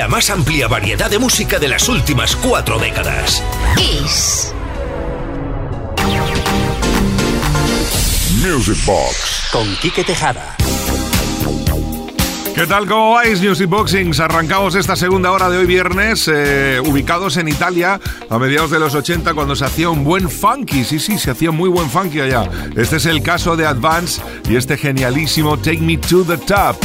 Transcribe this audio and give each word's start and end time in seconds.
la 0.00 0.08
más 0.08 0.30
amplia 0.30 0.66
variedad 0.66 1.10
de 1.10 1.18
música 1.18 1.58
de 1.58 1.68
las 1.68 1.86
últimas 1.86 2.34
cuatro 2.34 2.78
décadas. 2.78 3.42
Kiss. 3.76 4.54
Music 8.42 8.78
Box 8.86 9.48
con 9.52 9.76
Quique 9.76 10.02
Tejada. 10.02 10.56
¿Qué 12.54 12.66
tal? 12.66 12.86
¿Cómo 12.86 13.12
vais, 13.12 13.42
Music 13.42 13.68
Boxings? 13.68 14.20
Arrancamos 14.20 14.74
esta 14.74 14.96
segunda 14.96 15.32
hora 15.32 15.50
de 15.50 15.58
hoy 15.58 15.66
viernes, 15.66 16.30
eh, 16.32 16.80
ubicados 16.82 17.36
en 17.36 17.48
Italia 17.48 18.00
a 18.30 18.38
mediados 18.38 18.70
de 18.70 18.78
los 18.78 18.94
80, 18.94 19.34
cuando 19.34 19.54
se 19.54 19.66
hacía 19.66 19.90
un 19.90 20.02
buen 20.02 20.30
funky. 20.30 20.82
Sí, 20.82 20.98
sí, 20.98 21.18
se 21.18 21.30
hacía 21.30 21.50
muy 21.50 21.68
buen 21.68 21.90
funky 21.90 22.20
allá. 22.20 22.48
Este 22.74 22.96
es 22.96 23.04
el 23.04 23.22
caso 23.22 23.54
de 23.54 23.66
Advance 23.66 24.22
y 24.48 24.56
este 24.56 24.78
genialísimo 24.78 25.58
Take 25.58 25.82
Me 25.82 25.98
to 25.98 26.24
the 26.24 26.38
Top. 26.38 26.78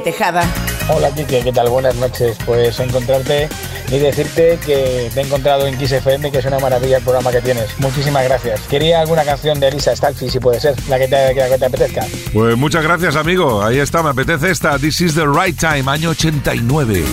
Quique 0.00 0.12
Tejada. 0.12 0.42
Hola 0.88 1.10
Quique, 1.10 1.42
¿qué 1.42 1.52
tal? 1.52 1.68
Buenas 1.68 1.94
noches. 1.96 2.36
Pues 2.46 2.78
encontrarte 2.80 3.48
y 3.88 3.98
decirte 3.98 4.58
que 4.64 5.10
te 5.12 5.20
he 5.20 5.24
encontrado 5.24 5.66
en 5.66 5.76
Kiss 5.76 5.92
FM, 5.92 6.30
que 6.30 6.38
es 6.38 6.44
una 6.46 6.58
maravilla 6.58 6.98
el 6.98 7.02
programa 7.02 7.30
que 7.30 7.40
tienes. 7.40 7.78
Muchísimas 7.78 8.24
gracias. 8.24 8.60
Quería 8.62 9.00
alguna 9.00 9.24
canción 9.24 9.60
de 9.60 9.68
Elisa 9.68 9.94
Stalfi, 9.94 10.30
si 10.30 10.40
puede 10.40 10.60
ser, 10.60 10.74
la 10.88 10.98
que 10.98 11.08
te, 11.08 11.34
que 11.34 11.58
te 11.58 11.64
apetezca. 11.64 12.06
Pues 12.32 12.56
muchas 12.56 12.82
gracias, 12.82 13.16
amigo. 13.16 13.62
Ahí 13.62 13.78
está, 13.78 14.02
me 14.02 14.10
apetece 14.10 14.50
esta. 14.50 14.78
This 14.78 15.00
is 15.00 15.14
the 15.14 15.26
right 15.26 15.58
time, 15.58 15.90
año 15.90 16.10
89. 16.10 17.04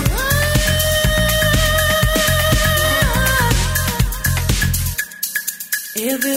more 6.00 6.37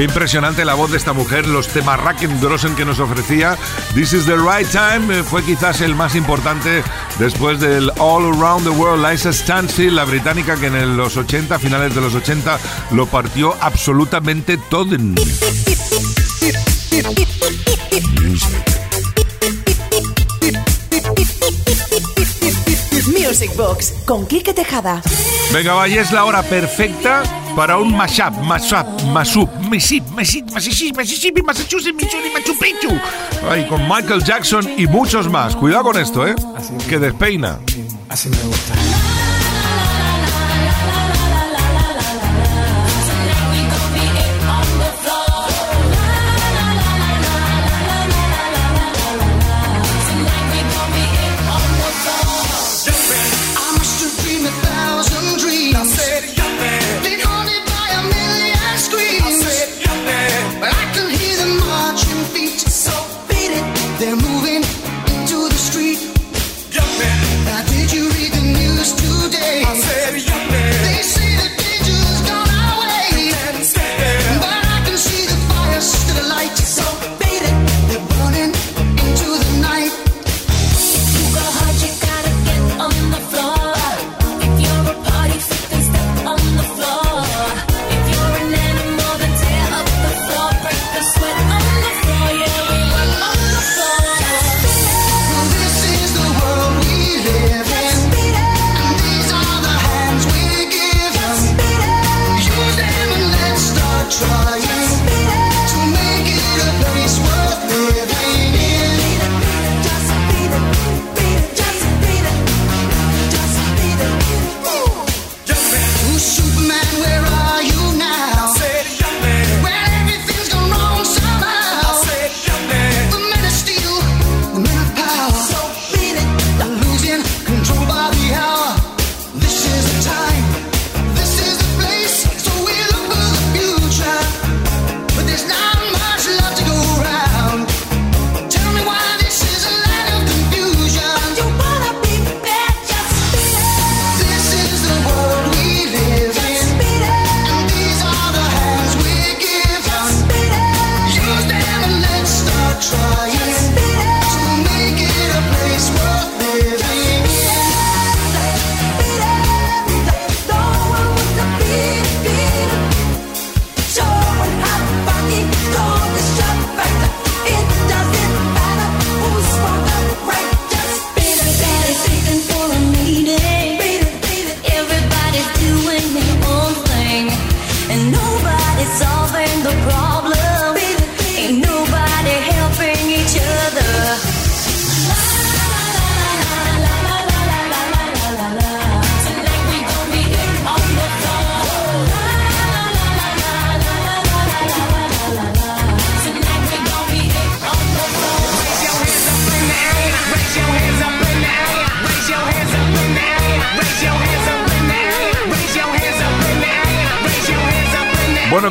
Impresionante 0.00 0.64
la 0.64 0.72
voz 0.72 0.90
de 0.90 0.96
esta 0.96 1.12
mujer, 1.12 1.46
los 1.46 1.68
temas 1.68 2.00
Drossen 2.40 2.74
que 2.74 2.86
nos 2.86 3.00
ofrecía. 3.00 3.58
This 3.94 4.14
is 4.14 4.24
the 4.24 4.36
right 4.36 4.66
time 4.70 5.14
eh, 5.14 5.22
fue 5.22 5.42
quizás 5.44 5.82
el 5.82 5.94
más 5.94 6.14
importante 6.14 6.82
después 7.18 7.60
del 7.60 7.90
All 7.98 8.24
Around 8.34 8.64
the 8.64 8.70
World. 8.70 9.06
Liza 9.06 9.30
Stansfield, 9.30 9.92
la 9.92 10.04
británica 10.04 10.56
que 10.56 10.68
en 10.68 10.96
los 10.96 11.18
80, 11.18 11.58
finales 11.58 11.94
de 11.94 12.00
los 12.00 12.14
80, 12.14 12.58
lo 12.92 13.06
partió 13.06 13.54
absolutamente 13.60 14.56
todo. 14.70 14.96
Box 23.56 23.92
con 24.06 24.26
Kike 24.26 24.52
Tejada. 24.52 25.00
Venga, 25.52 25.74
vaya, 25.74 26.02
es 26.02 26.10
la 26.10 26.24
hora 26.24 26.42
perfecta 26.42 27.22
para 27.54 27.76
un 27.78 27.96
mashup, 27.96 28.36
mashup, 28.42 28.86
mashup, 29.12 29.48
mesip, 29.70 30.04
mesip, 30.10 30.50
Mississippi, 30.52 31.40
Massachusetts, 31.40 31.94
Missouri, 31.94 32.30
Machu 32.34 32.58
Picchu. 32.58 32.90
Ahí 33.48 33.68
con 33.68 33.82
Michael 33.88 34.24
Jackson 34.24 34.68
y 34.76 34.88
muchos 34.88 35.30
más. 35.30 35.54
Cuidado 35.54 35.84
con 35.84 35.98
esto, 35.98 36.26
¿eh? 36.26 36.34
Que 36.88 36.98
despeina. 36.98 37.60
Así 38.08 38.28
me 38.30 38.36
gusta. 38.42 38.74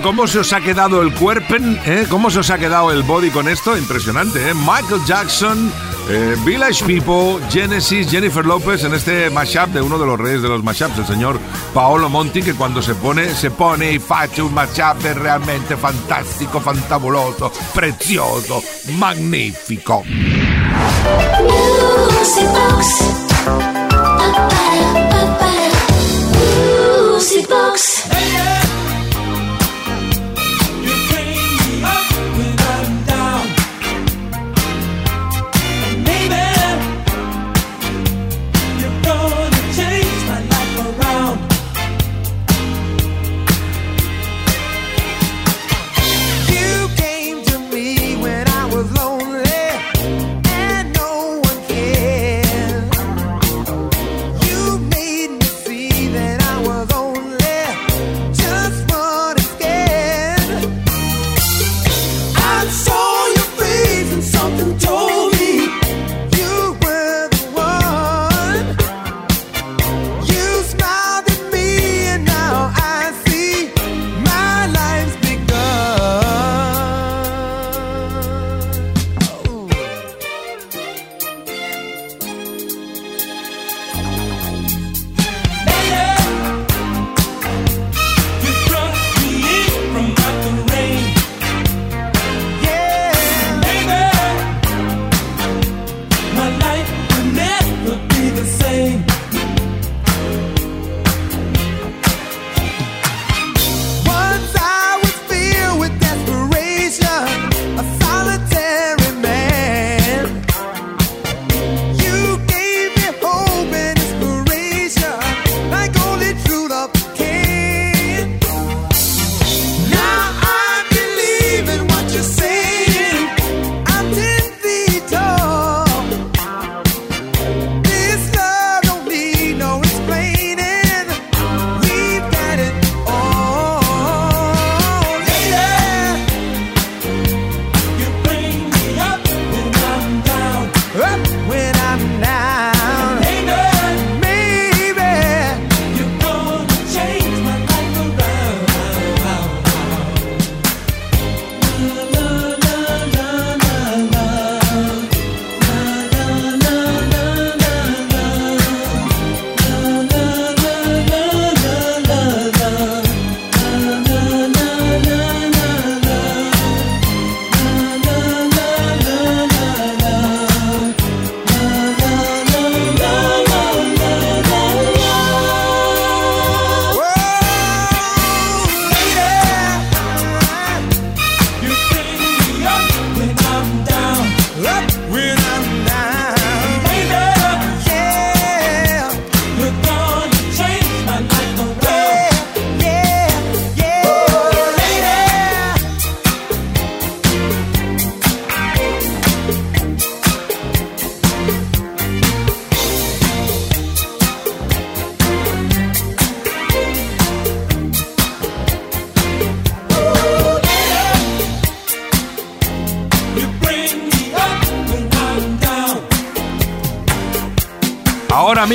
¿Cómo 0.09 0.25
se 0.25 0.39
os 0.39 0.53
ha 0.53 0.59
quedado 0.59 1.03
el 1.03 1.13
cuerpo? 1.13 1.53
Eh? 1.85 2.07
¿Cómo 2.09 2.31
se 2.31 2.39
os 2.39 2.49
ha 2.49 2.57
quedado 2.57 2.91
el 2.91 3.03
body 3.03 3.29
con 3.29 3.47
esto? 3.47 3.77
Impresionante, 3.77 4.49
¿eh? 4.49 4.55
Michael 4.55 5.05
Jackson 5.05 5.71
Eh, 6.09 6.35
Village 6.43 6.83
People, 6.83 7.37
Genesis, 7.51 8.09
Jennifer 8.09 8.43
Lopez 8.43 8.83
en 8.83 8.95
este 8.95 9.29
mashup 9.29 9.67
de 9.67 9.79
uno 9.79 9.99
de 9.99 10.07
los 10.07 10.19
reyes 10.19 10.41
de 10.41 10.49
los 10.49 10.63
mashups, 10.63 10.97
el 10.97 11.05
señor 11.05 11.39
Paolo 11.71 12.09
Monti, 12.09 12.41
que 12.41 12.55
cuando 12.55 12.81
se 12.81 12.95
pone, 12.95 13.29
se 13.35 13.51
pone 13.51 13.91
y 13.93 14.01
hace 14.09 14.41
un 14.41 14.51
mashup 14.51 15.05
es 15.05 15.15
realmente 15.15 15.77
fantástico, 15.77 16.59
fantabuloso, 16.59 17.51
prezioso, 17.75 18.63
magnífico. 18.97 20.03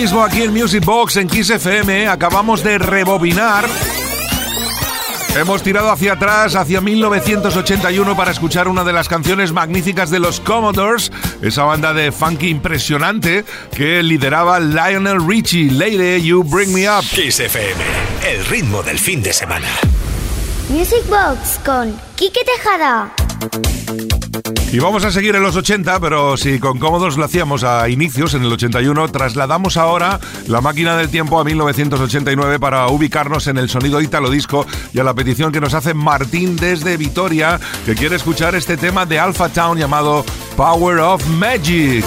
Mismo 0.04 0.22
aquí 0.22 0.42
en 0.42 0.52
Music 0.52 0.84
Box 0.84 1.16
en 1.16 1.26
Kiss 1.26 1.48
FM 1.48 2.08
acabamos 2.08 2.62
de 2.62 2.76
rebobinar. 2.76 3.64
Hemos 5.34 5.62
tirado 5.62 5.90
hacia 5.90 6.12
atrás, 6.12 6.56
hacia 6.56 6.82
1981, 6.82 8.14
para 8.14 8.30
escuchar 8.30 8.68
una 8.68 8.84
de 8.84 8.92
las 8.92 9.08
canciones 9.08 9.52
magníficas 9.52 10.10
de 10.10 10.18
los 10.18 10.40
Commodores, 10.40 11.10
esa 11.40 11.62
banda 11.62 11.94
de 11.94 12.12
funky 12.12 12.48
impresionante 12.48 13.46
que 13.74 14.02
lideraba 14.02 14.60
Lionel 14.60 15.26
Richie. 15.26 15.70
Lady, 15.70 16.22
You 16.22 16.44
Bring 16.44 16.74
Me 16.74 16.86
Up. 16.86 17.02
Kiss 17.08 17.40
FM, 17.40 17.82
el 18.28 18.44
ritmo 18.44 18.82
del 18.82 18.98
fin 18.98 19.22
de 19.22 19.32
semana. 19.32 19.68
Music 20.68 21.02
Box 21.08 21.60
con 21.64 21.98
Kike 22.16 22.44
Tejada. 22.44 23.14
Y 24.72 24.78
vamos 24.78 25.04
a 25.04 25.12
seguir 25.12 25.36
en 25.36 25.42
los 25.42 25.56
80, 25.56 26.00
pero 26.00 26.36
si 26.36 26.58
con 26.58 26.78
cómodos 26.78 27.16
lo 27.16 27.24
hacíamos 27.24 27.62
a 27.62 27.88
inicios, 27.88 28.34
en 28.34 28.42
el 28.42 28.52
81, 28.52 29.08
trasladamos 29.08 29.76
ahora 29.76 30.18
la 30.48 30.60
máquina 30.60 30.96
del 30.96 31.08
tiempo 31.08 31.38
a 31.38 31.44
1989 31.44 32.58
para 32.58 32.88
ubicarnos 32.88 33.46
en 33.46 33.58
el 33.58 33.68
sonido 33.68 34.00
ítalo 34.00 34.30
disco 34.30 34.66
y 34.92 34.98
a 34.98 35.04
la 35.04 35.14
petición 35.14 35.52
que 35.52 35.60
nos 35.60 35.74
hace 35.74 35.94
Martín 35.94 36.56
desde 36.56 36.96
Vitoria, 36.96 37.60
que 37.86 37.94
quiere 37.94 38.16
escuchar 38.16 38.54
este 38.54 38.76
tema 38.76 39.06
de 39.06 39.18
Alpha 39.18 39.48
Town 39.48 39.78
llamado 39.78 40.24
Power 40.56 40.98
of 40.98 41.26
Magic. 41.28 42.04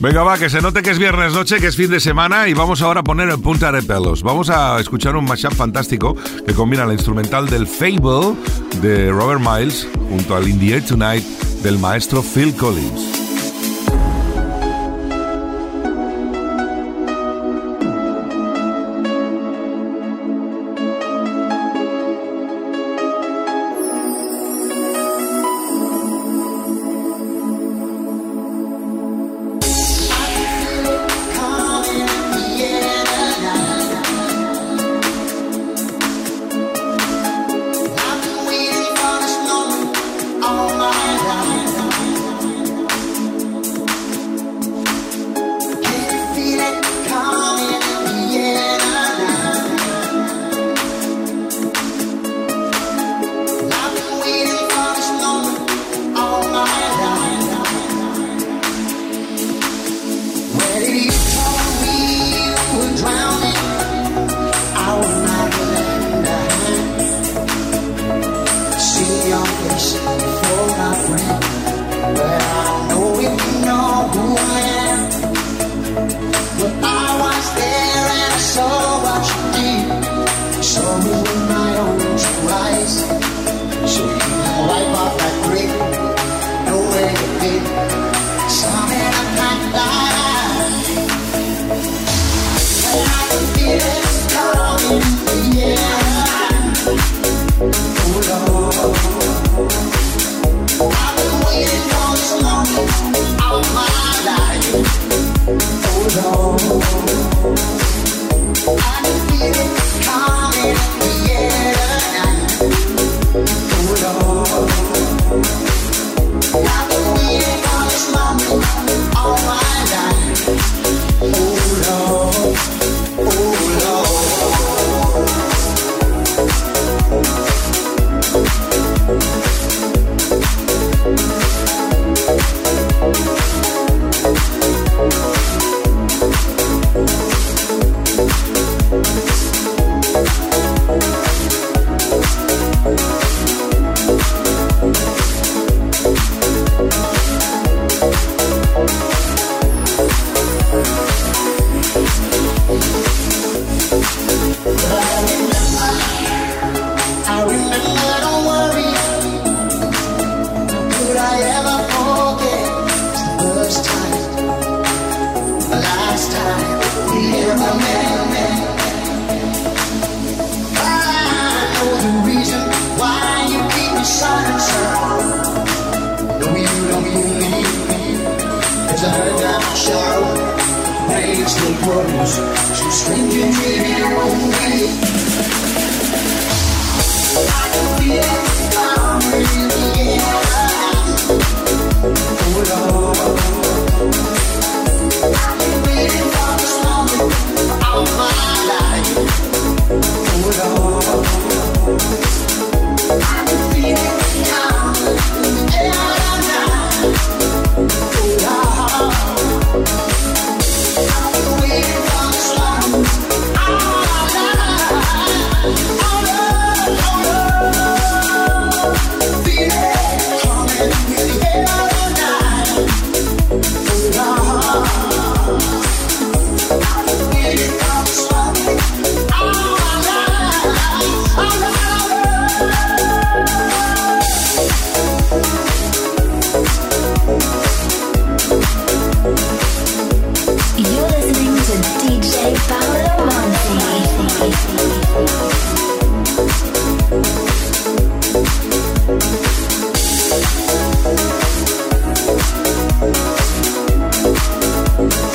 Venga, 0.00 0.22
va, 0.22 0.36
que 0.36 0.50
se 0.50 0.60
note 0.60 0.82
que 0.82 0.90
es 0.90 0.98
viernes 0.98 1.32
noche, 1.32 1.60
que 1.60 1.68
es 1.68 1.76
fin 1.76 1.90
de 1.90 2.00
semana 2.00 2.48
y 2.48 2.54
vamos 2.54 2.82
ahora 2.82 3.00
a 3.00 3.04
poner 3.04 3.28
el 3.30 3.40
punta 3.40 3.72
de 3.72 3.82
pelos. 3.82 4.22
Vamos 4.22 4.50
a 4.50 4.78
escuchar 4.80 5.16
un 5.16 5.24
mashup 5.24 5.52
fantástico 5.52 6.14
que 6.46 6.52
combina 6.52 6.84
la 6.84 6.92
instrumental 6.92 7.48
del 7.48 7.66
Fable 7.66 8.34
de 8.82 9.10
Robert 9.10 9.40
Miles 9.40 9.88
junto 10.10 10.36
al 10.36 10.48
In 10.48 10.58
the 10.58 10.74
Air 10.74 10.84
Tonight 10.84 11.24
del 11.62 11.78
maestro 11.78 12.22
Phil 12.22 12.54
Collins. 12.54 13.13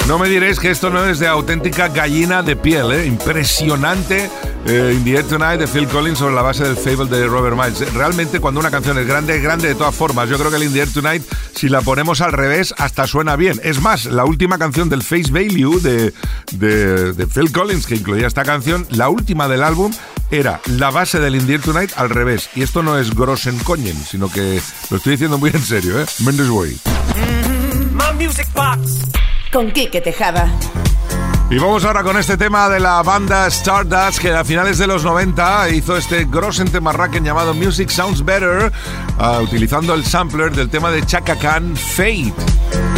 No 0.08 0.18
me 0.18 0.28
diréis 0.28 0.60
que 0.60 0.72
esto 0.72 0.90
no 0.90 1.06
es 1.06 1.20
de 1.20 1.28
auténtica 1.28 1.88
gallina 1.88 2.42
de 2.42 2.56
piel, 2.56 2.92
¿eh? 2.92 3.06
Impresionante. 3.06 4.30
Eh, 4.66 4.94
In 4.94 5.04
the 5.04 5.16
Air 5.16 5.24
Tonight 5.24 5.60
de 5.60 5.68
Phil 5.68 5.88
Collins 5.88 6.20
sobre 6.20 6.36
la 6.36 6.42
base 6.42 6.64
del 6.64 6.76
Fable 6.76 7.06
de 7.06 7.28
Robert 7.28 7.56
Miles. 7.56 7.94
Realmente 7.94 8.40
cuando 8.40 8.60
una 8.60 8.70
canción 8.72 8.98
es 8.98 9.08
grande, 9.08 9.38
es 9.38 9.44
grande 9.44 9.70
de 9.70 9.76
todas 9.76 9.96
formas. 9.96 10.28
Yo 10.28 10.38
creo 10.38 10.50
que 10.50 10.58
el 10.58 10.64
In 10.64 10.74
the 10.74 10.88
Tonight, 10.88 11.24
si 11.60 11.68
la 11.68 11.82
ponemos 11.82 12.22
al 12.22 12.32
revés, 12.32 12.74
hasta 12.78 13.06
suena 13.06 13.36
bien. 13.36 13.60
Es 13.66 13.82
más, 13.82 14.06
la 14.06 14.24
última 14.24 14.58
canción 14.58 14.88
del 14.88 15.04
Face 15.04 15.30
Value 15.30 15.82
de, 15.82 16.14
de, 16.54 17.28
Phil 17.28 17.52
Collins, 17.52 17.86
que 17.86 17.96
incluía 17.96 18.28
esta 18.28 18.46
canción, 18.46 18.88
la 18.92 19.10
última 19.10 19.50
del 19.50 19.64
álbum, 19.64 19.92
era 20.32 20.62
la 20.68 20.90
base 20.90 21.20
del 21.20 21.36
In 21.36 21.48
the 21.48 21.56
Air 21.56 21.62
Tonight 21.62 21.92
al 21.98 22.12
revés. 22.12 22.50
Y 22.56 22.62
esto 22.62 22.82
no 22.82 22.98
es 22.98 23.14
Grossenkoñen, 23.14 23.98
sino 24.06 24.32
que 24.32 24.62
lo 24.90 24.98
estoy 24.98 25.12
diciendo 25.12 25.38
muy 25.38 25.50
en 25.50 25.62
serio, 25.62 26.00
¿eh? 26.00 26.06
Mendes 26.24 26.48
Way. 26.50 26.80
Music 28.16 28.48
Box 28.56 29.02
con 29.52 29.70
Quique 29.72 30.00
Tejada. 30.00 30.50
Y 31.52 31.58
vamos 31.58 31.84
ahora 31.84 32.04
con 32.04 32.16
este 32.16 32.38
tema 32.38 32.70
de 32.70 32.80
la 32.80 33.02
banda 33.02 33.48
Stardust 33.48 34.20
que 34.20 34.32
a 34.32 34.44
finales 34.44 34.78
de 34.78 34.86
los 34.86 35.04
90 35.04 35.72
hizo 35.72 35.98
este 35.98 36.26
grosen 36.26 36.72
tema 36.72 36.94
llamado 37.24 37.56
Music 37.56 37.90
Sounds 37.90 38.24
Better 38.24 38.72
uh, 39.18 39.42
utilizando 39.42 39.96
el 39.96 40.06
sampler 40.06 40.56
del 40.56 40.70
tema 40.70 40.92
de 40.92 41.04
Chaka 41.04 41.36
Khan 41.36 41.76
Fate. 41.76 42.89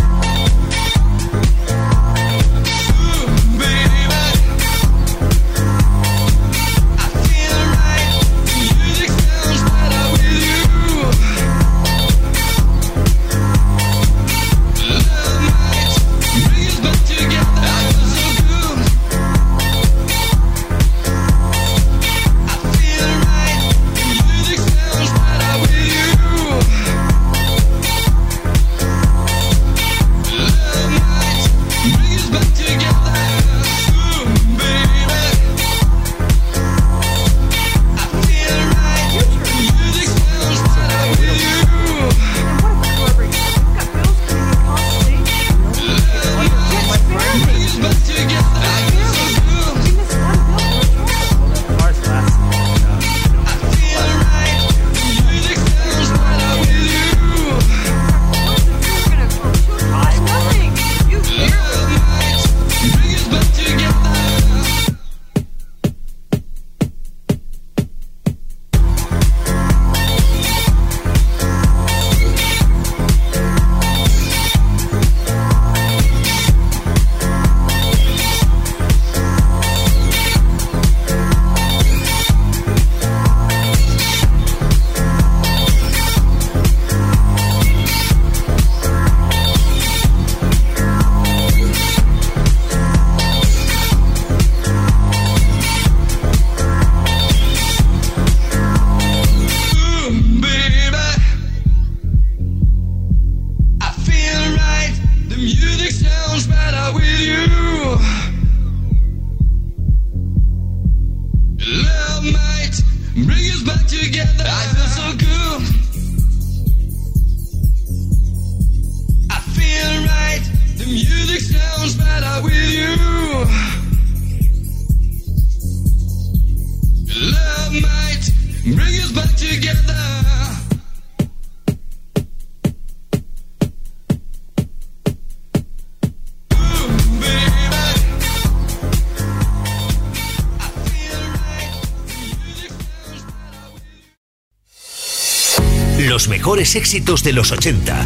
Mejores 146.28 146.76
éxitos 146.76 147.24
de 147.24 147.32
los 147.32 147.52
80, 147.52 148.06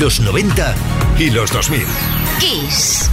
los 0.00 0.18
90 0.18 0.74
y 1.18 1.30
los 1.30 1.52
2000. 1.52 1.84
Kiss. 2.40 3.10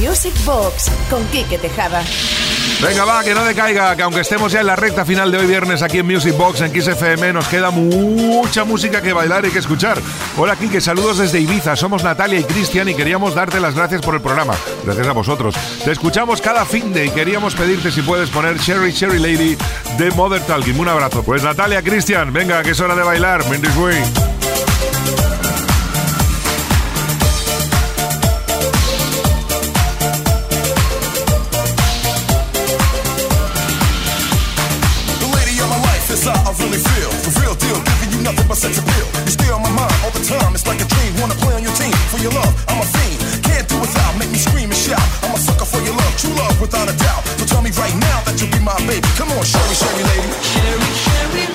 Music 0.00 0.32
Box 0.46 0.90
con 1.10 1.22
Quique 1.26 1.58
Tejada. 1.58 2.02
Venga, 2.82 3.04
va, 3.04 3.22
que 3.22 3.34
no 3.34 3.44
decaiga, 3.44 3.94
que 3.94 4.02
aunque 4.02 4.20
estemos 4.20 4.52
ya 4.52 4.60
en 4.60 4.66
la 4.66 4.74
recta 4.74 5.04
final 5.04 5.30
de 5.30 5.36
hoy 5.36 5.46
viernes 5.46 5.82
aquí 5.82 5.98
en 5.98 6.06
Music 6.06 6.34
Box, 6.34 6.62
en 6.62 6.72
Kiss 6.72 6.88
FM, 6.88 7.34
nos 7.34 7.46
queda 7.46 7.70
mucha 7.70 8.64
música 8.64 9.02
que 9.02 9.12
bailar 9.12 9.44
y 9.44 9.50
que 9.50 9.58
escuchar. 9.58 9.98
Hola, 10.38 10.56
Quique, 10.56 10.80
saludos 10.80 11.18
desde 11.18 11.40
Ibiza. 11.40 11.76
Somos 11.76 12.02
Natalia 12.02 12.40
y 12.40 12.44
Cristian 12.44 12.88
y 12.88 12.94
queríamos 12.94 13.34
darte 13.34 13.60
las 13.60 13.74
gracias 13.74 14.00
por 14.00 14.14
el 14.14 14.22
programa. 14.22 14.54
Gracias 14.82 15.06
a 15.06 15.12
vosotros. 15.12 15.54
Te 15.84 15.92
escuchamos 15.92 16.40
cada 16.40 16.64
fin 16.64 16.92
de 16.94 17.04
y 17.06 17.10
queríamos 17.10 17.54
pedirte 17.54 17.90
si 17.90 18.00
puedes 18.00 18.30
poner 18.30 18.58
Cherry 18.58 18.94
Cherry 18.94 19.18
Lady 19.18 19.58
de 19.98 20.10
Mother 20.12 20.40
Talking. 20.40 20.80
Un 20.80 20.88
abrazo. 20.88 21.22
Pues 21.22 21.42
Natalia, 21.42 21.82
Cristian, 21.82 22.32
venga, 22.32 22.62
que 22.62 22.70
es 22.70 22.80
hora 22.80 22.94
de 22.94 23.02
bailar. 23.02 23.46
Mendes 23.50 23.74
Come 49.30 49.38
on, 49.38 49.44
Sherry, 49.44 49.74
Sherry 49.76 50.02
lady. 50.02 50.32
Sherry, 50.42 50.92
Sherry 50.92 51.49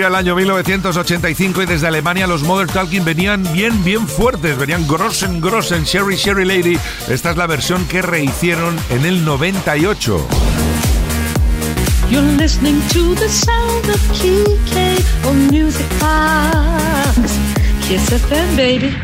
el 0.00 0.14
año 0.14 0.34
1985 0.34 1.62
y 1.62 1.66
desde 1.66 1.86
Alemania 1.86 2.26
los 2.26 2.42
Mother 2.42 2.66
Talking 2.66 3.04
venían 3.04 3.42
bien, 3.52 3.84
bien 3.84 4.08
fuertes, 4.08 4.56
venían 4.56 4.88
Grossen, 4.88 5.40
Grossen, 5.40 5.84
Sherry, 5.84 6.16
Sherry 6.16 6.46
Lady. 6.46 6.78
Esta 7.08 7.30
es 7.30 7.36
la 7.36 7.46
versión 7.46 7.86
que 7.86 8.00
rehicieron 8.00 8.74
en 8.88 9.04
el 9.04 9.24
98. 9.24 10.26
You're 12.10 12.22
listening 12.36 12.80
to 12.88 13.14
the 13.14 13.28
sound 13.28 13.88
of 13.88 14.00
KK 14.12 15.26
on 15.26 15.48
Music 15.48 15.86
Box. 16.00 17.38
Kiss 17.86 18.10
FM, 18.10 18.56
baby. 18.56 18.94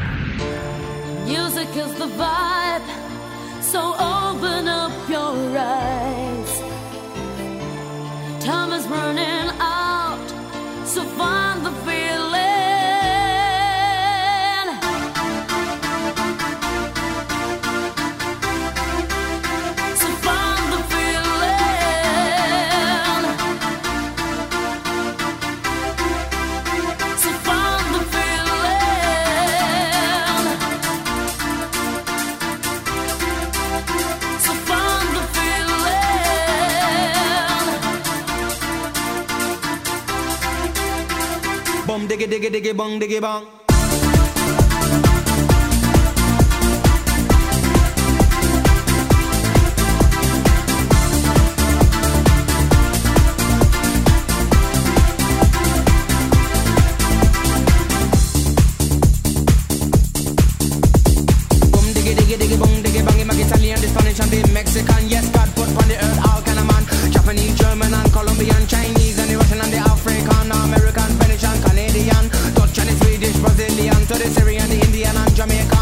Music 1.26 1.68
is 1.76 1.92
the 1.98 2.06
vibe, 2.16 2.82
so 3.60 3.94
diggy 42.18 42.26
diggy 42.34 42.50
diggy 42.50 42.72
bong 42.74 42.98
diggy 42.98 43.20
bong. 43.20 43.57
Mediterranean, 74.18 74.68
the 74.68 74.80
Indian 74.84 75.16
and 75.16 75.36
Jamaica. 75.36 75.77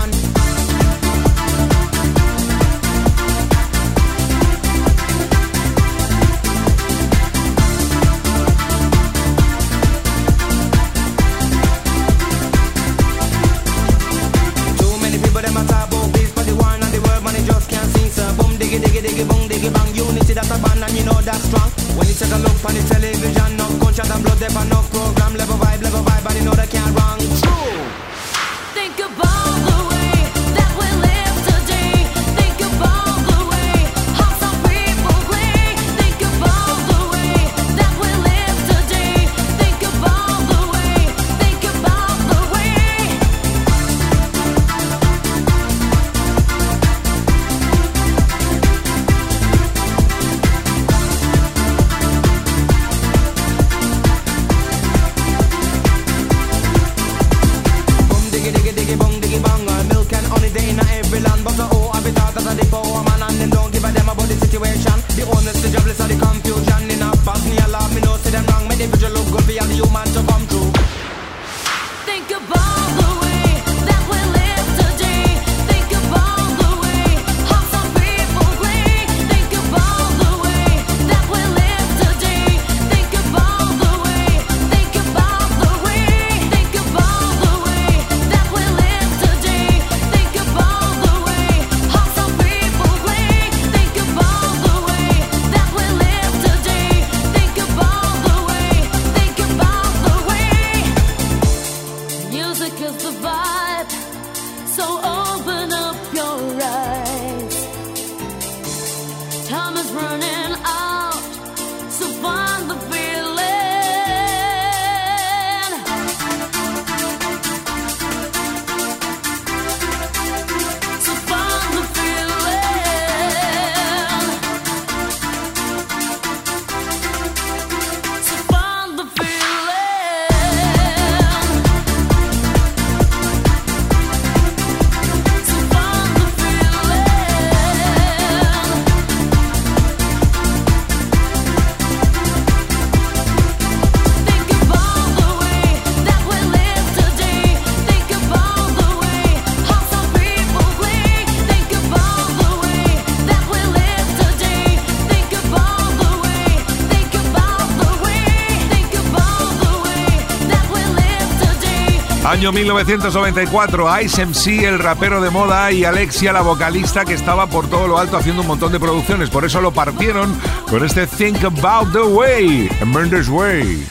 Año 162.36 162.52
1994, 162.52 164.00
Ice 164.02 164.26
MC, 164.26 164.64
el 164.64 164.78
rapero 164.78 165.22
de 165.22 165.30
moda, 165.30 165.72
y 165.72 165.84
Alexia, 165.84 166.34
la 166.34 166.42
vocalista, 166.42 167.06
que 167.06 167.14
estaba 167.14 167.46
por 167.46 167.66
todo 167.70 167.88
lo 167.88 167.96
alto 167.96 168.18
haciendo 168.18 168.42
un 168.42 168.48
montón 168.48 168.72
de 168.72 168.78
producciones. 168.78 169.30
Por 169.30 169.46
eso 169.46 169.62
lo 169.62 169.72
partieron 169.72 170.38
con 170.68 170.84
este 170.84 171.06
Think 171.06 171.42
About 171.44 171.92
the 171.94 172.02
Way, 172.02 172.68
Mendes 172.84 173.30
Way. 173.30 173.88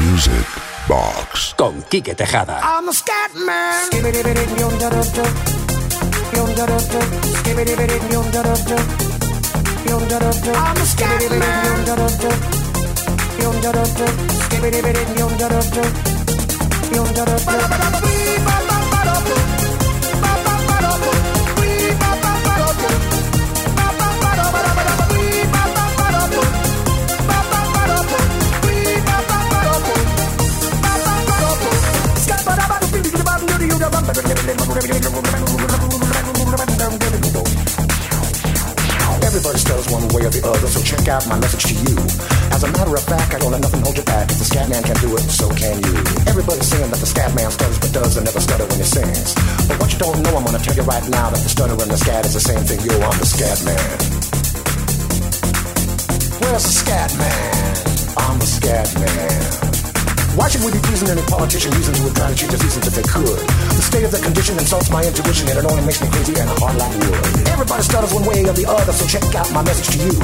Music 0.00 0.32
Box. 0.88 1.54
Con 1.58 1.82
Quique 1.82 2.14
Tejada. 2.14 2.60
I'm 2.62 2.88
a 2.88 2.92
Give 14.50 14.62
me 14.62 14.70
the 14.70 14.82
rhythm, 14.82 15.08
you 15.16 15.38
don't 15.38 15.52
have 15.52 15.70
to. 15.72 15.82
You 16.94 17.04
don't. 17.14 18.19
Right 50.90 51.06
now 51.08 51.30
that 51.30 51.38
the 51.38 51.48
stutter 51.48 51.78
and 51.78 51.90
the 51.90 51.96
scat 51.96 52.26
is 52.26 52.34
the 52.34 52.42
same 52.42 52.66
thing. 52.66 52.82
Yo, 52.82 52.98
I'm 52.98 53.18
the 53.22 53.28
scat 53.28 53.62
man. 53.62 53.90
Where's 56.42 56.66
the 56.66 56.74
scat 56.82 57.10
man? 57.14 57.62
I'm 58.18 58.36
the 58.42 58.50
scat 58.50 58.90
man. 58.98 59.38
Why 60.34 60.50
should 60.50 60.66
we 60.66 60.74
be 60.74 60.82
pleasing 60.82 61.06
any 61.06 61.22
politician 61.30 61.70
reasons 61.78 61.98
who 61.98 62.10
would 62.10 62.16
try 62.18 62.26
to 62.30 62.34
cheat 62.34 62.50
the 62.50 62.58
reasons 62.58 62.86
if 62.90 62.94
they 62.98 63.06
could? 63.06 63.38
The 63.78 63.84
state 63.86 64.02
of 64.02 64.10
the 64.10 64.18
condition 64.18 64.58
insults 64.58 64.90
my 64.90 65.02
intuition 65.06 65.46
and 65.50 65.62
it 65.62 65.66
only 65.66 65.84
makes 65.86 66.02
me 66.02 66.10
crazy 66.10 66.34
and 66.34 66.50
hard 66.58 66.74
like 66.74 66.94
wood. 66.98 67.46
Everybody 67.46 67.82
stutters 67.86 68.10
one 68.10 68.26
way 68.26 68.42
or 68.42 68.54
the 68.54 68.66
other, 68.66 68.90
so 68.90 69.06
check 69.06 69.22
out 69.38 69.46
my 69.54 69.62
message 69.62 69.94
to 69.94 69.98
you. 70.10 70.14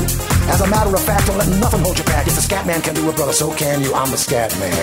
As 0.50 0.62
a 0.62 0.66
matter 0.66 0.90
of 0.90 1.02
fact, 1.02 1.30
don't 1.30 1.38
let 1.38 1.50
nothing 1.62 1.82
hold 1.86 1.98
you 1.98 2.06
back. 2.10 2.26
If 2.26 2.34
the 2.34 2.42
scat 2.42 2.66
man 2.66 2.82
can 2.82 2.94
do 2.94 3.06
it, 3.06 3.14
brother, 3.14 3.34
so 3.34 3.54
can 3.54 3.82
you. 3.82 3.94
I'm 3.94 4.10
the 4.10 4.18
scat 4.18 4.50
man. 4.58 4.82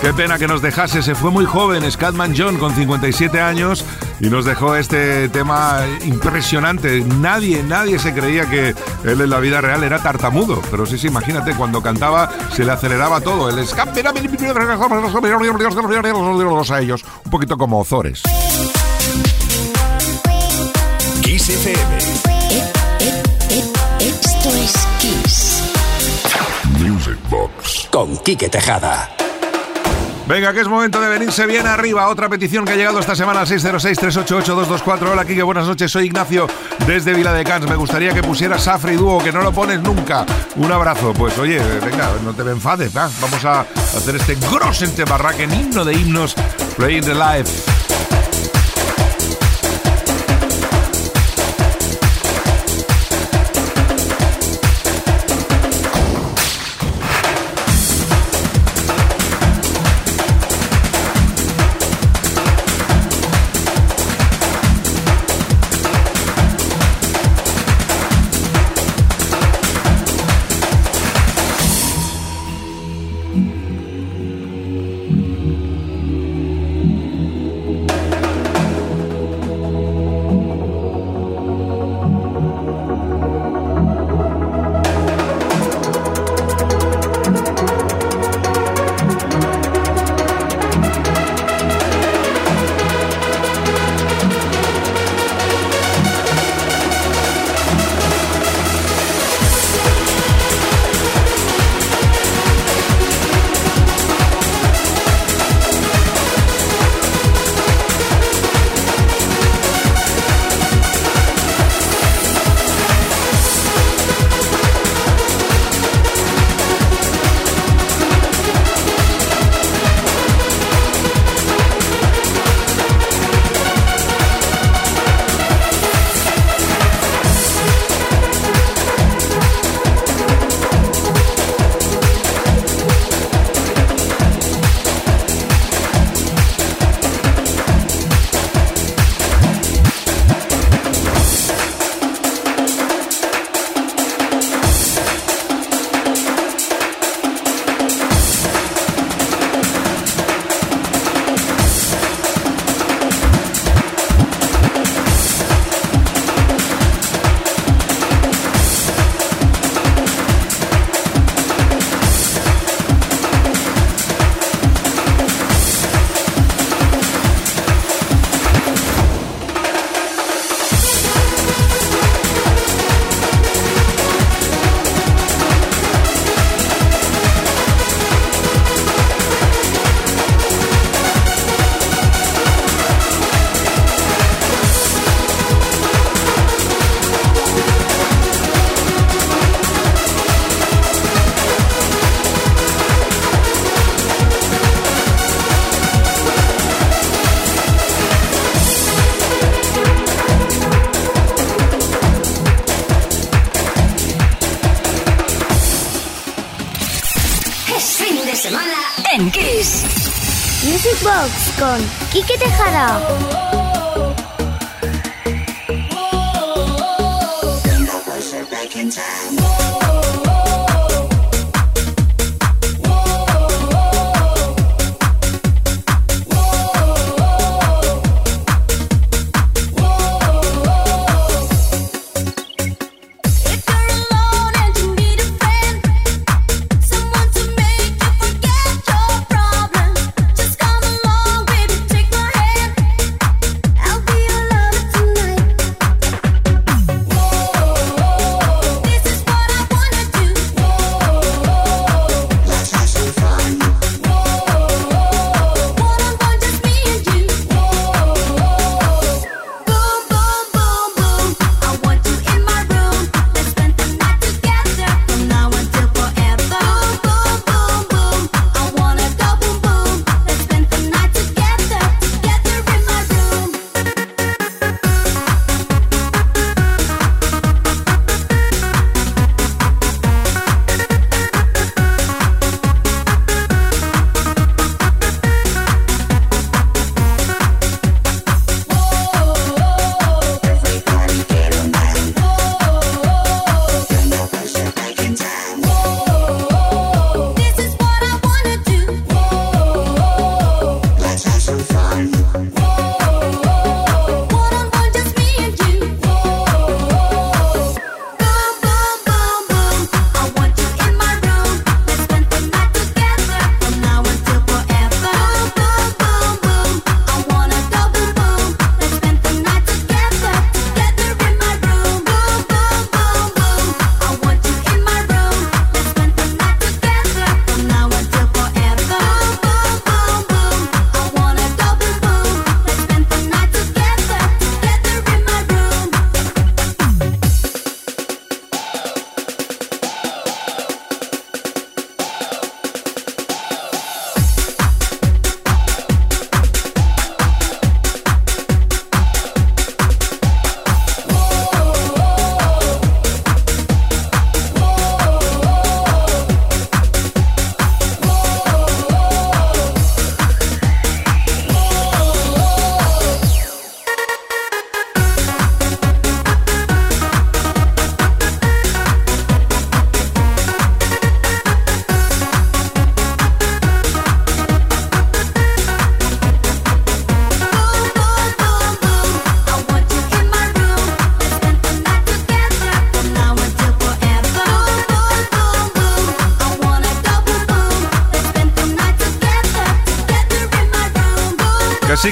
Qué 0.00 0.14
pena 0.14 0.38
que 0.38 0.46
nos 0.46 0.62
dejase, 0.62 1.02
se 1.02 1.14
fue 1.14 1.30
muy 1.30 1.44
joven, 1.44 1.90
Scatman 1.90 2.32
John, 2.36 2.56
con 2.56 2.74
57 2.74 3.40
años, 3.40 3.84
y 4.20 4.30
nos 4.30 4.44
dejó 4.44 4.74
este 4.74 5.28
tema 5.28 5.80
impresionante. 6.04 7.04
Nadie, 7.20 7.62
nadie 7.62 7.98
se 7.98 8.14
creía 8.14 8.48
que 8.48 8.74
él 9.04 9.20
en 9.20 9.30
la 9.30 9.38
vida 9.40 9.60
real 9.60 9.82
era 9.84 10.02
tartamudo, 10.02 10.60
pero 10.70 10.86
sí, 10.86 10.98
sí, 10.98 11.08
imagínate, 11.08 11.54
cuando 11.54 11.82
cantaba 11.82 12.30
se 12.54 12.64
le 12.64 12.72
aceleraba 12.72 13.20
todo. 13.20 13.48
El 13.48 13.58
escape 13.58 13.92
a 16.70 16.80
ellos, 16.80 17.04
un 17.24 17.30
poquito 17.30 17.56
como 17.56 17.80
Ozores. 17.80 18.22
Kiss 21.22 21.48
FM. 21.48 21.98
Esto 24.00 24.48
es 24.48 24.72
Kiss. 25.00 25.62
Music 26.78 27.18
Box. 27.28 27.88
Con 27.90 28.16
Quique 28.18 28.48
Tejada. 28.48 29.27
Venga, 30.28 30.52
que 30.52 30.60
es 30.60 30.68
momento 30.68 31.00
de 31.00 31.08
venirse 31.08 31.46
bien 31.46 31.66
arriba. 31.66 32.06
Otra 32.08 32.28
petición 32.28 32.66
que 32.66 32.72
ha 32.72 32.76
llegado 32.76 32.98
esta 33.00 33.16
semana 33.16 33.40
al 33.40 33.46
606-388-224. 33.46 35.10
Hola, 35.10 35.24
Kike, 35.24 35.42
buenas 35.42 35.66
noches. 35.66 35.90
Soy 35.90 36.04
Ignacio 36.04 36.46
desde 36.86 37.14
Vila 37.14 37.32
de 37.32 37.44
Cans. 37.44 37.66
Me 37.66 37.76
gustaría 37.76 38.12
que 38.12 38.22
pusieras 38.22 38.62
Safri 38.64 38.96
Dúo, 38.96 39.24
que 39.24 39.32
no 39.32 39.40
lo 39.40 39.52
pones 39.52 39.80
nunca. 39.80 40.26
Un 40.56 40.70
abrazo. 40.70 41.14
Pues 41.14 41.38
oye, 41.38 41.58
venga, 41.82 42.10
no 42.22 42.34
te 42.34 42.44
me 42.44 42.50
enfades. 42.50 42.94
¿va? 42.94 43.08
Vamos 43.22 43.42
a 43.46 43.60
hacer 43.60 44.16
este 44.16 44.34
grosente 44.34 45.06
barraque, 45.06 45.44
himno 45.44 45.82
de 45.82 45.94
himnos, 45.94 46.34
Playing 46.76 47.04
the 47.04 47.14
Life. 47.14 47.77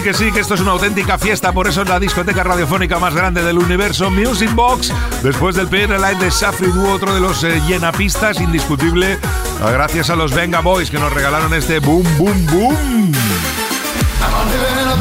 Que 0.06 0.14
sí, 0.14 0.30
que 0.30 0.38
esto 0.38 0.54
es 0.54 0.60
una 0.60 0.70
auténtica 0.70 1.18
fiesta, 1.18 1.50
por 1.50 1.66
eso 1.66 1.82
es 1.82 1.88
la 1.88 1.98
discoteca 1.98 2.44
radiofónica 2.44 3.00
más 3.00 3.12
grande 3.12 3.42
del 3.42 3.58
universo, 3.58 4.08
Music 4.08 4.54
Box. 4.54 4.92
Después 5.20 5.56
del 5.56 5.66
PR 5.66 5.98
Live 5.98 6.24
de 6.24 6.30
Safri 6.30 6.70
otro 6.88 7.12
de 7.12 7.18
los 7.18 7.42
eh, 7.42 7.60
llenapistas, 7.66 8.40
indiscutible, 8.40 9.18
gracias 9.60 10.08
a 10.08 10.14
los 10.14 10.32
Venga 10.32 10.60
Boys 10.60 10.92
que 10.92 11.00
nos 11.00 11.12
regalaron 11.12 11.52
este 11.54 11.80
Boom 11.80 12.06
Boom 12.18 12.46
Boom. 12.46 13.12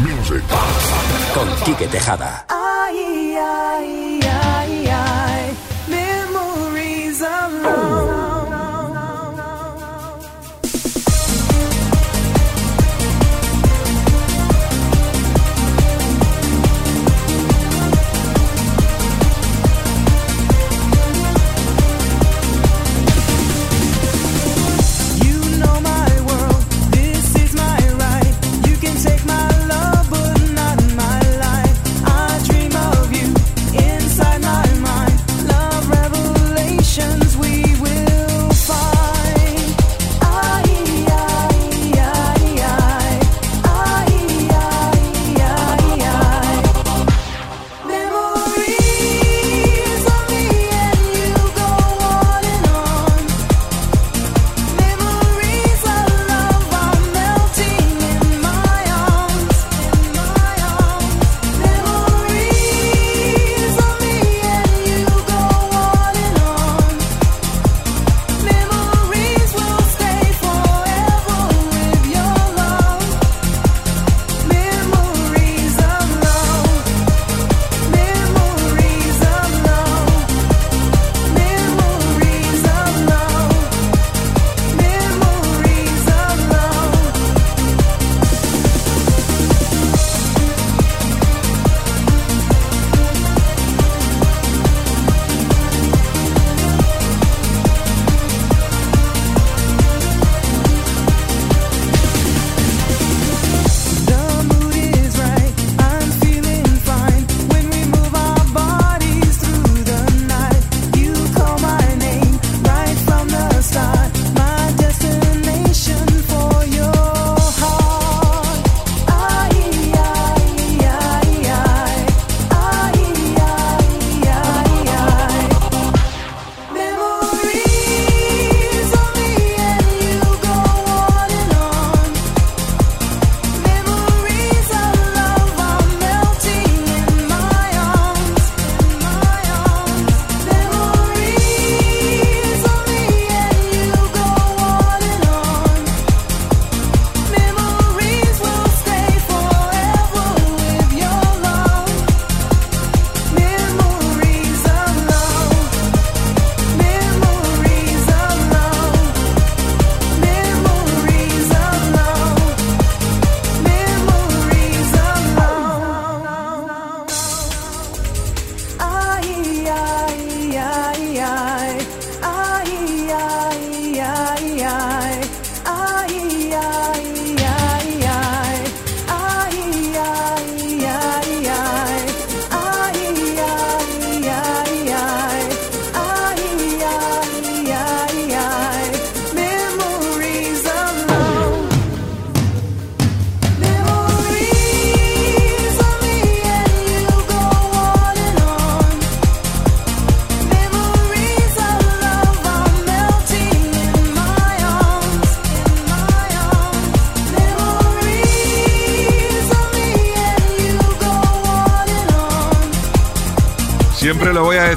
Music 0.02 0.42
con 1.36 1.56
Quique 1.64 1.86
Tejada. 1.88 2.45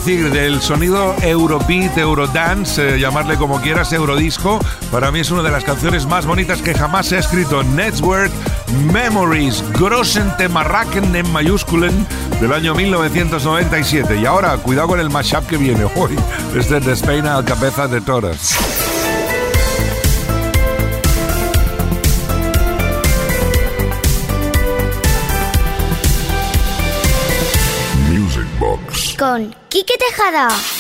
Decir, 0.09 0.31
del 0.33 0.63
sonido 0.63 1.15
Eurobeat, 1.21 1.99
Eurodance, 1.99 2.95
eh, 2.95 2.99
llamarle 2.99 3.37
como 3.37 3.61
quieras, 3.61 3.93
Eurodisco, 3.93 4.59
para 4.91 5.13
mí 5.13 5.21
es 5.21 5.31
una 5.31 5.43
de 5.43 5.51
las 5.51 5.65
canciones 5.65 6.07
más 6.07 6.25
bonitas 6.25 6.63
que 6.63 6.73
jamás 6.73 7.09
se 7.09 7.17
ha 7.17 7.19
escrito. 7.19 7.63
Network 7.63 8.33
Memories, 8.91 9.63
Grossen 9.75 10.35
Temarraken 10.39 11.15
en 11.15 11.31
mayúsculen, 11.31 12.07
del 12.41 12.55
año 12.55 12.75
1997. 12.75 14.19
Y 14.19 14.25
ahora, 14.25 14.57
cuidado 14.57 14.89
con 14.89 15.01
el 15.01 15.11
mashup 15.11 15.47
que 15.47 15.59
viene 15.59 15.85
hoy, 15.97 16.17
desde 16.55 16.81
Despeina 16.81 17.37
al 17.37 17.45
cabeza 17.45 17.87
de 17.87 18.01
toras. 18.01 18.57
con 29.19 29.53
Quique 29.79 29.97
Tejada. 29.97 30.78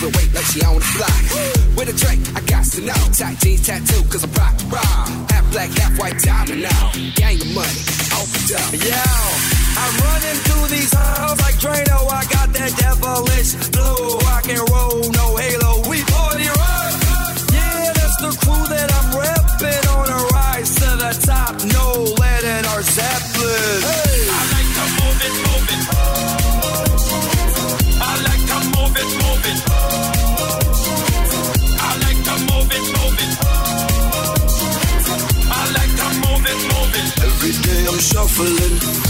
Moving 0.00 0.14
weight 0.18 0.34
like 0.34 0.44
she 0.44 0.62
on 0.62 0.74
the 0.78 0.90
block. 0.96 1.22
With 1.76 1.88
a 1.88 1.96
drink, 1.96 2.20
I 2.36 2.40
got 2.46 2.64
to 2.64 2.80
know. 2.82 3.00
Tight 3.14 3.38
jeans 3.38 3.66
tattoo, 3.66 4.02
cause 4.08 4.24
I'm 4.24 4.32
rock 4.32 4.54
raw. 4.70 5.06
Half 5.30 5.50
black, 5.52 5.70
half 5.70 5.98
white 5.98 6.18
diamond 6.18 6.62
now. 6.62 6.92
Gang 7.14 7.40
of 7.40 7.50
money, 7.54 7.82
opened 8.14 8.50
up. 8.54 8.70
Yo, 8.74 9.04
I'm 9.82 9.94
running 10.06 10.38
through 10.46 10.66
these 10.74 10.92
halls 10.94 11.38
like 11.40 11.56
Drano. 11.58 11.98
I 12.10 12.22
got 12.30 12.52
that 12.52 12.72
devilish 12.78 13.54
blue. 13.70 14.18
I 14.26 14.40
can 14.42 14.62
roll, 14.70 15.02
no 15.12 15.36
halo. 15.36 15.88
We 15.88 16.02
party 16.02 16.48
rock. 16.48 16.94
Yeah, 17.52 17.92
that's 17.94 18.16
the 18.22 18.32
crew 18.42 18.64
that 18.74 18.88
I'm 18.98 19.08
repping 19.18 19.84
on 19.94 20.08
a 20.10 20.20
rise 20.34 20.74
to 20.74 20.90
the 21.02 21.12
top. 21.26 21.54
No 21.74 22.02
lead 22.18 22.44
in 22.44 22.64
our 22.66 22.82
Zeppelin. 22.82 23.82
Hey. 23.82 24.07
Day 38.18 38.24
I'm 38.24 39.07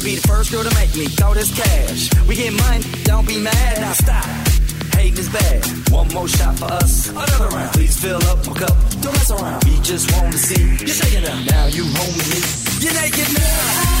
and 0.00 0.04
be 0.04 0.16
the 0.16 0.28
first 0.28 0.50
girl 0.50 0.62
to 0.62 0.74
make 0.74 0.94
me 0.96 1.06
throw 1.06 1.34
this 1.34 1.52
cash. 1.54 2.10
We 2.26 2.34
get 2.36 2.52
money, 2.52 2.84
don't 3.04 3.26
be 3.26 3.38
mad, 3.38 3.80
now 3.80 3.92
stop. 3.92 4.24
Hating 4.94 5.18
is 5.18 5.28
bad. 5.28 5.64
One 5.90 6.08
more 6.08 6.28
shot 6.28 6.58
for 6.58 6.66
us, 6.66 7.08
another 7.08 7.48
round. 7.48 7.72
Please 7.72 8.00
fill 8.00 8.22
up 8.24 8.46
my 8.46 8.54
cup, 8.54 8.76
don't 9.00 9.12
mess 9.12 9.30
around. 9.30 9.64
We 9.64 9.80
just 9.80 10.10
want 10.16 10.32
to 10.32 10.38
see 10.38 10.62
you 10.62 10.86
shaking 10.86 11.26
up. 11.26 11.38
Now 11.46 11.66
you 11.66 11.84
home 11.84 12.14
with 12.16 12.28
me, 12.32 12.84
you're 12.84 12.94
naked 12.94 13.28
now. 13.34 14.00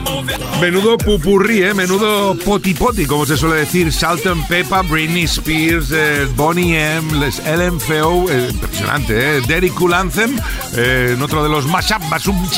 Menudo 0.61 0.95
pupurrí, 0.95 1.63
¿eh? 1.63 1.73
menudo 1.73 2.35
poti 2.35 2.75
poti, 2.75 3.07
como 3.07 3.25
se 3.25 3.35
suele 3.35 3.55
decir. 3.55 3.91
Salt 3.91 4.27
and 4.27 4.47
Peppa, 4.47 4.83
Britney 4.83 5.23
Spears, 5.23 5.91
eh, 5.91 6.27
Bonnie 6.35 6.79
M, 6.79 7.17
Les 7.17 7.41
LMFAO, 7.43 8.29
eh, 8.29 8.49
impresionante, 8.51 9.37
¿eh? 9.37 9.41
Derek 9.47 9.73
Cool 9.73 9.95
Anthem, 9.95 10.37
eh, 10.75 11.13
en 11.15 11.21
otro 11.23 11.41
de 11.41 11.49
los 11.49 11.65
mashup, 11.65 12.03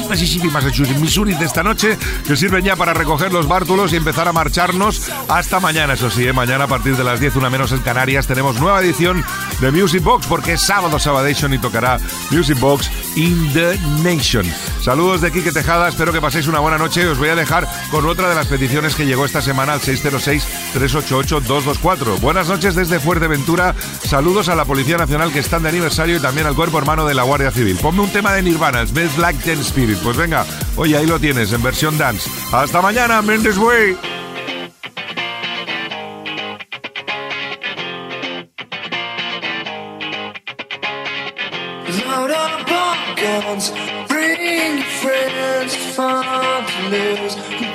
Mississippi, 0.09 0.49
Massachusetts, 0.49 0.99
Missouri 0.99 1.33
de 1.35 1.45
esta 1.45 1.63
noche, 1.63 1.97
que 2.27 2.35
sirven 2.35 2.65
ya 2.65 2.75
para 2.75 2.93
recoger 2.93 3.31
los 3.31 3.47
bártulos 3.47 3.93
y 3.93 3.95
empezar 3.95 4.27
a 4.27 4.33
marcharnos 4.33 5.09
hasta 5.29 5.61
mañana, 5.61 5.93
eso 5.93 6.09
sí, 6.09 6.27
¿eh? 6.27 6.33
mañana 6.33 6.65
a 6.65 6.67
partir 6.67 6.97
de 6.97 7.05
las 7.05 7.21
10, 7.21 7.37
una 7.37 7.49
menos 7.49 7.71
en 7.71 7.79
Canarias, 7.79 8.27
tenemos 8.27 8.59
nueva 8.59 8.81
edición 8.81 9.23
de 9.61 9.71
Music 9.71 10.03
Box, 10.03 10.27
porque 10.27 10.53
es 10.53 10.61
sábado 10.61 10.99
Sabadation 10.99 11.53
y 11.53 11.57
tocará 11.57 11.99
Music 12.31 12.59
Box 12.59 12.91
in 13.15 13.53
the 13.53 13.79
Nation. 14.03 14.45
Saludos 14.81 15.21
de 15.21 15.31
Quique 15.31 15.53
Tejada, 15.53 15.87
espero 15.87 16.11
que 16.11 16.19
paséis 16.19 16.47
una 16.47 16.59
buena 16.59 16.77
noche 16.77 17.07
os 17.07 17.17
voy 17.17 17.29
a 17.29 17.35
dejar 17.35 17.65
con 17.93 18.05
otra 18.07 18.27
de 18.27 18.33
las 18.33 18.47
peticiones 18.47 18.95
que 18.95 19.05
llegó 19.05 19.23
esta 19.23 19.39
semana 19.39 19.73
al 19.73 19.81
606-388-224. 19.81 22.19
Buenas 22.21 22.47
noches 22.47 22.73
desde 22.73 22.99
Fuerteventura, 22.99 23.75
saludos 24.07 24.49
a 24.49 24.55
la 24.55 24.65
Policía 24.65 24.97
Nacional 24.97 25.31
que 25.31 25.37
están 25.37 25.61
de 25.61 25.69
aniversario 25.69 26.17
y 26.17 26.19
también 26.19 26.47
al 26.47 26.55
cuerpo 26.55 26.79
hermano 26.79 27.05
de 27.05 27.13
la 27.13 27.21
Guardia 27.21 27.51
Civil. 27.51 27.77
Ponme 27.79 28.01
un 28.01 28.09
tema 28.09 28.33
de 28.33 28.41
Nirvana, 28.41 28.83
Smells 28.87 29.19
Like 29.19 29.43
Teen 29.43 29.59
Spirit. 29.59 29.99
Pues 29.99 30.17
venga, 30.17 30.43
oye, 30.75 30.97
ahí 30.97 31.05
lo 31.05 31.19
tienes, 31.19 31.53
en 31.53 31.61
versión 31.61 31.95
dance. 31.95 32.27
Hasta 32.51 32.81
mañana, 32.81 33.21
Mendes 33.21 33.59
Way. 33.59 33.95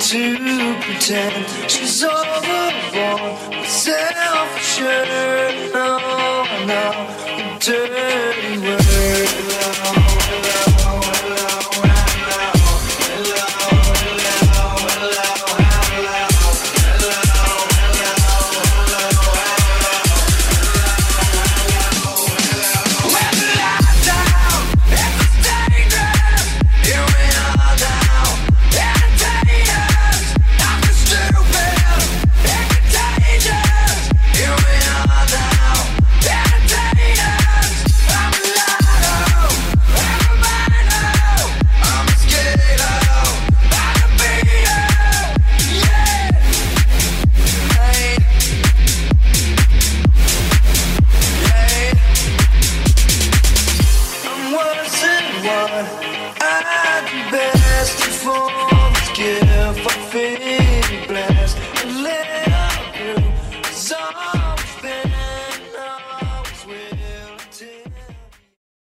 To 0.09 0.75
pretend 0.81 1.45
she's 1.69 2.03
overrun 2.03 3.49
with 3.51 3.69
self-assured. 3.69 4.93
No, 5.71 5.99
no, 6.65 7.57
dirty 7.59 8.57
word. 8.57 8.78